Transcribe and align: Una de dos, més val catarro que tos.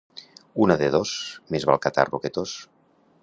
Una 0.67 0.77
de 0.81 0.87
dos, 0.95 1.11
més 1.55 1.67
val 1.71 1.81
catarro 1.85 2.23
que 2.25 2.35
tos. 2.39 2.57